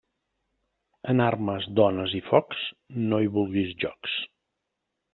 Amb 1.13 1.25
armes, 1.25 1.69
dones 1.81 2.17
i 2.23 2.23
focs, 2.31 2.65
no 3.07 3.23
hi 3.27 3.31
vulguis 3.39 3.81
jocs. 3.87 4.21